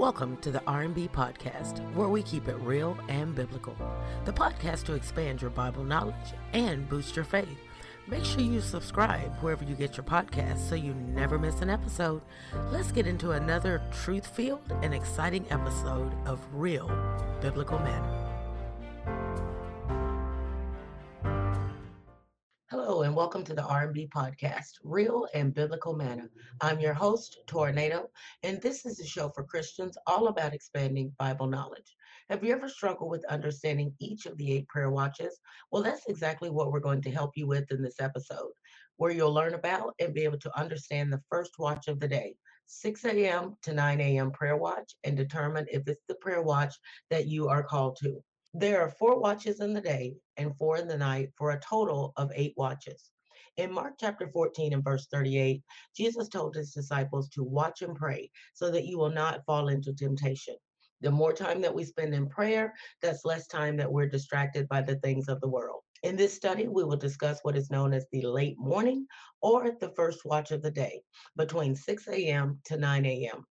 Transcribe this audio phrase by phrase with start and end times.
[0.00, 3.76] Welcome to the R&B podcast, where we keep it real and biblical.
[4.24, 6.14] The podcast to expand your Bible knowledge
[6.54, 7.58] and boost your faith.
[8.06, 12.22] Make sure you subscribe wherever you get your podcasts so you never miss an episode.
[12.72, 16.88] Let's get into another truth-filled and exciting episode of Real
[17.42, 18.19] Biblical Manna.
[23.20, 26.30] Welcome to the R&B podcast, Real and Biblical Manna.
[26.62, 28.08] I'm your host, Tornado,
[28.42, 31.94] and this is a show for Christians all about expanding Bible knowledge.
[32.30, 35.38] Have you ever struggled with understanding each of the eight prayer watches?
[35.70, 38.52] Well, that's exactly what we're going to help you with in this episode,
[38.96, 42.36] where you'll learn about and be able to understand the first watch of the day,
[42.68, 43.54] 6 a.m.
[43.64, 44.30] to 9 a.m.
[44.30, 46.74] prayer watch, and determine if it's the prayer watch
[47.10, 48.24] that you are called to.
[48.54, 52.12] There are four watches in the day and four in the night for a total
[52.16, 53.12] of eight watches.
[53.56, 55.62] In Mark chapter 14 and verse 38,
[55.96, 59.92] Jesus told his disciples to watch and pray so that you will not fall into
[59.92, 60.56] temptation.
[61.00, 64.82] The more time that we spend in prayer, that's less time that we're distracted by
[64.82, 65.82] the things of the world.
[66.02, 69.06] In this study, we will discuss what is known as the late morning
[69.42, 71.02] or the first watch of the day
[71.36, 72.58] between 6 a.m.
[72.64, 73.46] to 9 a.m.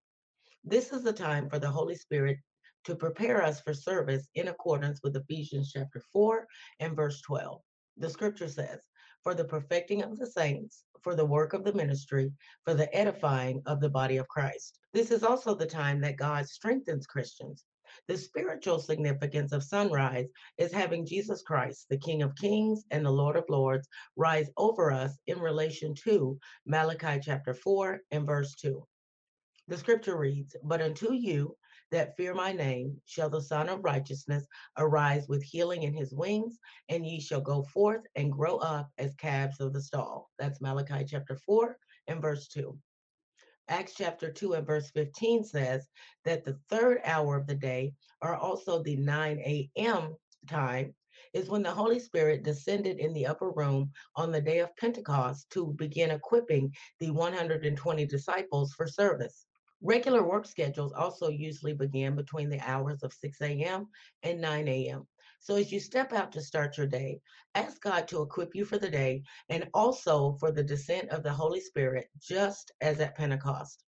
[0.66, 2.38] This is the time for the Holy Spirit
[2.86, 6.48] to prepare us for service in accordance with Ephesians chapter 4
[6.80, 7.62] and verse 12.
[7.98, 8.80] The scripture says,
[9.24, 12.32] For the perfecting of the saints, for the work of the ministry,
[12.64, 14.80] for the edifying of the body of Christ.
[14.94, 17.64] This is also the time that God strengthens Christians.
[18.08, 20.28] The spiritual significance of sunrise
[20.58, 24.92] is having Jesus Christ, the King of Kings and the Lord of Lords, rise over
[24.92, 28.86] us in relation to Malachi chapter 4 and verse 2.
[29.68, 31.56] The scripture reads, But unto you
[31.92, 34.46] that fear my name shall the Sun of Righteousness
[34.78, 36.60] arise with healing in his wings,
[36.90, 40.30] and ye shall go forth and grow up as calves of the stall.
[40.38, 42.78] That's Malachi chapter 4 and verse 2.
[43.70, 45.88] Acts chapter 2 and verse 15 says
[46.26, 50.16] that the third hour of the day, or also the 9 a.m.
[50.48, 50.96] time,
[51.34, 55.50] is when the Holy Spirit descended in the upper room on the day of Pentecost
[55.52, 59.46] to begin equipping the 120 disciples for service.
[59.82, 63.88] Regular work schedules also usually begin between the hours of 6 a.m.
[64.24, 65.08] and 9 a.m.
[65.40, 67.22] So as you step out to start your day,
[67.56, 71.32] ask God to equip you for the day and also for the descent of the
[71.32, 73.86] Holy Spirit, just as at Pentecost.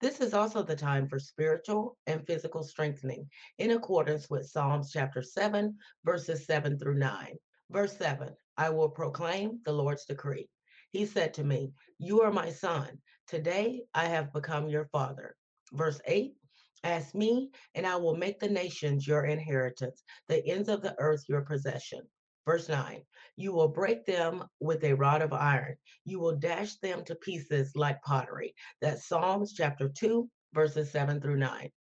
[0.00, 3.28] This is also the time for spiritual and physical strengthening
[3.58, 7.36] in accordance with Psalms chapter 7, verses 7 through 9.
[7.70, 10.48] Verse 7 I will proclaim the Lord's decree.
[10.90, 13.02] He said to me, You are my son.
[13.26, 15.34] Today I have become your father.
[15.72, 16.36] Verse 8
[16.84, 21.24] Ask me, and I will make the nations your inheritance, the ends of the earth
[21.28, 22.02] your possession.
[22.46, 23.02] Verse 9
[23.34, 27.74] You will break them with a rod of iron, you will dash them to pieces
[27.74, 28.54] like pottery.
[28.80, 31.72] That's Psalms chapter 2, verses 7 through 9.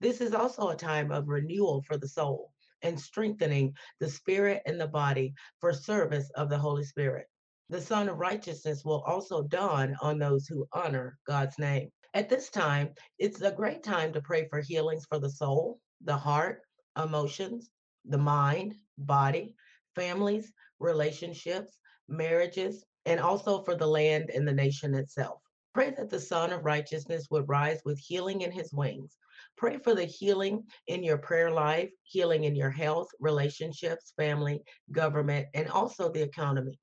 [0.00, 2.50] This is also a time of renewal for the soul
[2.82, 7.28] and strengthening the spirit and the body for service of the Holy Spirit
[7.72, 11.88] the Sun of Righteousness will also dawn on those who honor God's name.
[12.12, 16.14] At this time, it's a great time to pray for healings for the soul, the
[16.14, 16.60] heart,
[17.02, 17.70] emotions,
[18.04, 19.54] the mind, body,
[19.94, 21.78] families, relationships,
[22.08, 25.40] marriages, and also for the land and the nation itself.
[25.72, 29.16] Pray that the Sun of Righteousness would rise with healing in his wings.
[29.56, 35.46] Pray for the healing in your prayer life, healing in your health, relationships, family, government,
[35.54, 36.78] and also the economy.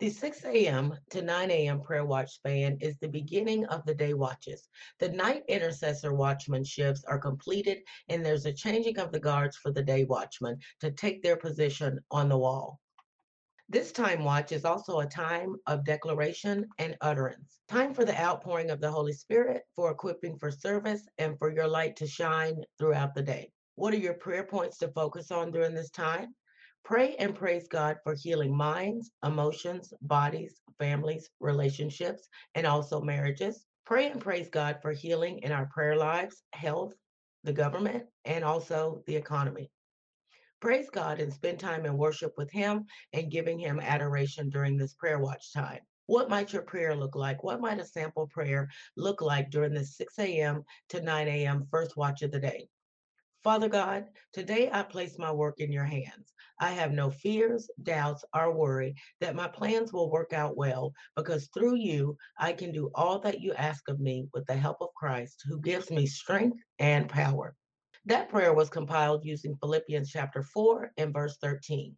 [0.00, 0.96] The 6 a.m.
[1.10, 1.82] to 9 a.m.
[1.82, 4.66] prayer watch span is the beginning of the day watches.
[4.98, 9.70] The night intercessor watchman shifts are completed, and there's a changing of the guards for
[9.70, 12.80] the day watchman to take their position on the wall.
[13.68, 17.60] This time watch is also a time of declaration and utterance.
[17.68, 21.68] Time for the outpouring of the Holy Spirit, for equipping for service, and for your
[21.68, 23.52] light to shine throughout the day.
[23.74, 26.34] What are your prayer points to focus on during this time?
[26.84, 33.64] Pray and praise God for healing minds, emotions, bodies, families, relationships, and also marriages.
[33.84, 36.92] Pray and praise God for healing in our prayer lives, health,
[37.44, 39.70] the government, and also the economy.
[40.60, 44.94] Praise God and spend time in worship with Him and giving Him adoration during this
[44.94, 45.80] prayer watch time.
[46.06, 47.44] What might your prayer look like?
[47.44, 50.64] What might a sample prayer look like during the 6 a.m.
[50.88, 51.66] to 9 a.m.
[51.70, 52.68] first watch of the day?
[53.42, 54.04] Father God,
[54.34, 56.34] today I place my work in your hands.
[56.58, 61.48] I have no fears, doubts, or worry that my plans will work out well because
[61.54, 64.92] through you, I can do all that you ask of me with the help of
[64.94, 67.56] Christ who gives me strength and power.
[68.04, 71.96] That prayer was compiled using Philippians chapter 4 and verse 13.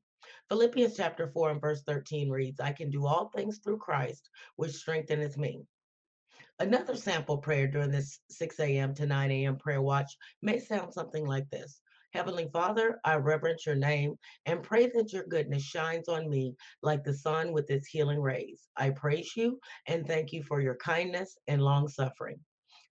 [0.49, 4.73] Philippians chapter 4 and verse 13 reads, I can do all things through Christ, which
[4.73, 5.65] strengthens me.
[6.59, 8.95] Another sample prayer during this 6 a.m.
[8.95, 9.57] to 9 a.m.
[9.57, 11.81] prayer watch may sound something like this
[12.13, 17.05] Heavenly Father, I reverence your name and pray that your goodness shines on me like
[17.05, 18.69] the sun with its healing rays.
[18.77, 22.39] I praise you and thank you for your kindness and long suffering.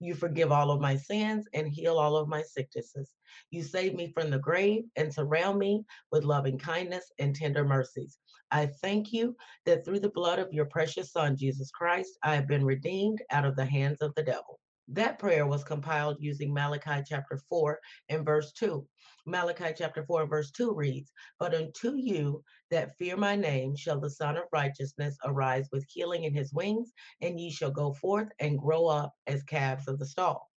[0.01, 3.11] You forgive all of my sins and heal all of my sicknesses.
[3.51, 8.17] You save me from the grave and surround me with loving kindness and tender mercies.
[8.49, 9.35] I thank you
[9.67, 13.45] that through the blood of your precious Son, Jesus Christ, I have been redeemed out
[13.45, 14.59] of the hands of the devil.
[14.93, 17.79] That prayer was compiled using Malachi chapter 4
[18.09, 18.85] and verse 2.
[19.25, 24.01] Malachi chapter 4 and verse 2 reads, But unto you that fear my name shall
[24.01, 26.91] the Sun of Righteousness arise with healing in his wings,
[27.21, 30.51] and ye shall go forth and grow up as calves of the stall.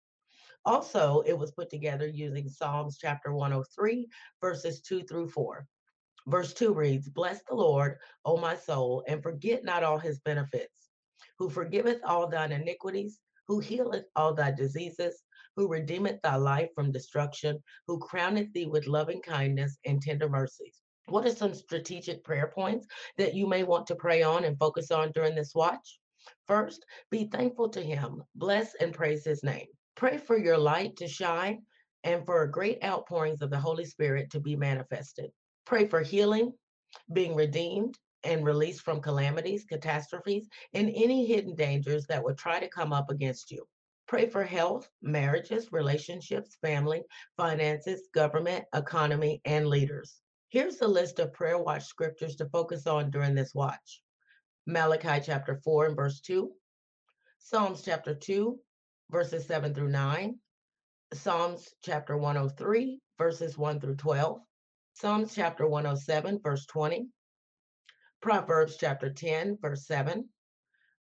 [0.65, 4.07] Also, it was put together using Psalms chapter 103,
[4.41, 5.67] verses 2 through 4.
[6.25, 10.89] Verse 2 reads, Bless the Lord, O my soul, and forget not all his benefits,
[11.37, 15.23] who forgiveth all thine iniquities who healeth all thy diseases,
[15.55, 20.81] who redeemeth thy life from destruction, who crowneth thee with loving kindness and tender mercies.
[21.07, 22.87] What are some strategic prayer points
[23.17, 25.99] that you may want to pray on and focus on during this watch?
[26.47, 29.67] First, be thankful to him, bless and praise his name.
[29.95, 31.63] Pray for your light to shine
[32.03, 35.31] and for great outpourings of the Holy Spirit to be manifested.
[35.65, 36.53] Pray for healing,
[37.11, 42.67] being redeemed, and release from calamities, catastrophes, and any hidden dangers that would try to
[42.69, 43.65] come up against you.
[44.07, 47.03] Pray for health, marriages, relationships, family,
[47.37, 50.21] finances, government, economy, and leaders.
[50.49, 54.01] Here's a list of prayer watch scriptures to focus on during this watch
[54.65, 56.51] Malachi chapter 4 and verse 2,
[57.39, 58.57] Psalms chapter 2,
[59.09, 60.39] verses 7 through 9,
[61.13, 64.41] Psalms chapter 103, verses 1 through 12,
[64.93, 67.07] Psalms chapter 107, verse 20,
[68.23, 70.29] Proverbs chapter 10, verse 7,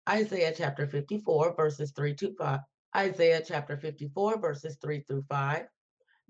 [0.08, 2.60] Isaiah chapter 54, verses 3 to 5,
[2.96, 5.66] Isaiah chapter 54, verses 3 through 5,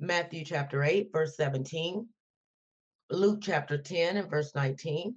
[0.00, 2.08] Matthew chapter 8, verse 17,
[3.08, 5.14] Luke chapter 10 and verse 19,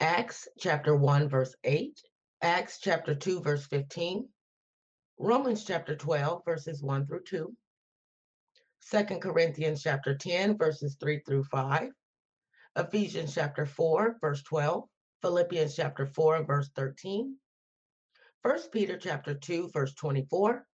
[0.00, 2.00] Acts chapter 1, verse 8,
[2.40, 4.26] Acts chapter 2, verse 15,
[5.18, 7.54] Romans chapter 12, verses 1 through 2,
[8.90, 11.90] 2 Corinthians chapter 10, verses 3 through 5,
[12.76, 14.84] Ephesians chapter 4, verse 12,
[15.22, 17.36] Philippians chapter 4, and verse 13,
[18.42, 20.64] 1 Peter chapter 2, verse 24,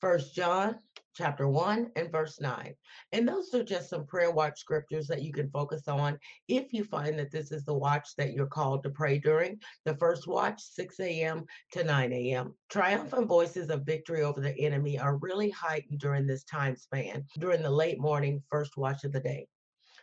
[0.00, 0.78] 1 John
[1.14, 2.74] chapter 1 and verse 9.
[3.12, 6.18] And those are just some prayer watch scriptures that you can focus on
[6.48, 9.60] if you find that this is the watch that you're called to pray during.
[9.84, 11.44] The first watch, 6 a.m.
[11.72, 12.54] to 9 a.m.
[12.68, 17.62] Triumphant voices of victory over the enemy are really heightened during this time span, during
[17.62, 19.46] the late morning first watch of the day.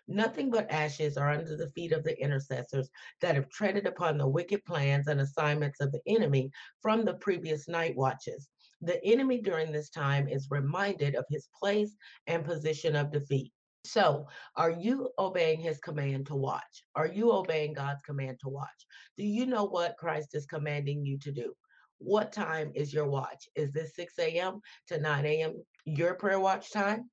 [0.07, 2.89] Nothing but ashes are under the feet of the intercessors
[3.21, 6.51] that have treaded upon the wicked plans and assignments of the enemy
[6.81, 8.49] from the previous night watches.
[8.81, 11.95] The enemy during this time is reminded of his place
[12.27, 13.53] and position of defeat.
[13.83, 16.83] So, are you obeying his command to watch?
[16.95, 18.69] Are you obeying God's command to watch?
[19.17, 21.53] Do you know what Christ is commanding you to do?
[21.97, 23.47] What time is your watch?
[23.55, 24.59] Is this 6 a.m.
[24.87, 25.63] to 9 a.m.
[25.85, 27.09] your prayer watch time?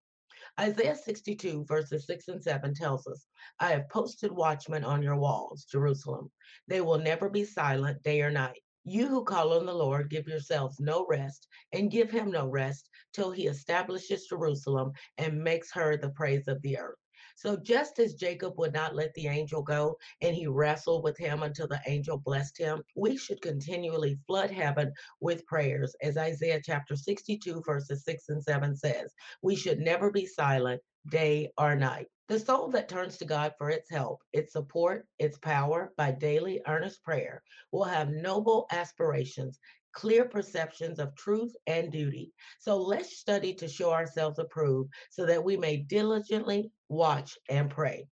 [0.59, 3.27] Isaiah 62, verses 6 and 7 tells us,
[3.61, 6.31] I have posted watchmen on your walls, Jerusalem.
[6.67, 8.61] They will never be silent day or night.
[8.85, 12.89] You who call on the Lord, give yourselves no rest and give him no rest
[13.13, 16.99] till he establishes Jerusalem and makes her the praise of the earth.
[17.37, 21.43] So just as Jacob would not let the angel go and he wrestled with him
[21.43, 25.95] until the angel blessed him, we should continually flood heaven with prayers.
[26.03, 31.51] As Isaiah chapter 62, verses 6 and 7 says, we should never be silent day
[31.59, 32.09] or night.
[32.29, 36.61] The soul that turns to God for its help, its support, its power by daily
[36.67, 39.59] earnest prayer will have noble aspirations
[39.93, 42.33] clear perceptions of truth and duty.
[42.59, 48.07] So let's study to show ourselves approved so that we may diligently watch and pray.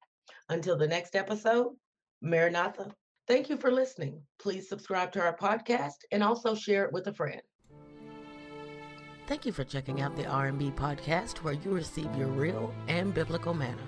[0.48, 1.74] Until the next episode,
[2.22, 2.92] Maranatha.
[3.26, 4.20] Thank you for listening.
[4.38, 7.42] Please subscribe to our podcast and also share it with a friend.
[9.26, 13.54] Thank you for checking out the R&B podcast where you receive your real and biblical
[13.54, 13.82] manna.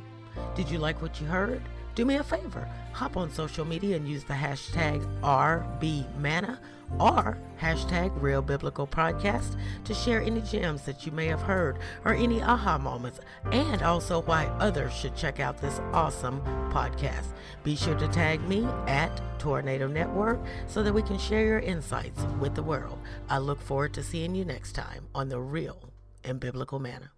[0.57, 1.63] Did you like what you heard?
[1.95, 6.59] Do me a favor, hop on social media and use the hashtag RBManna
[6.99, 12.15] or hashtag Real Biblical Podcast to share any gems that you may have heard or
[12.15, 13.21] any aha moments,
[13.53, 16.41] and also why others should check out this awesome
[16.73, 17.33] podcast.
[17.65, 22.25] Be sure to tag me at Tornado Network so that we can share your insights
[22.41, 22.99] with the world.
[23.29, 25.93] I look forward to seeing you next time on the Real
[26.25, 27.13] and Biblical Manna.